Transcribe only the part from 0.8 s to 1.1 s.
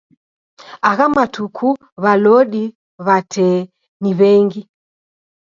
Agha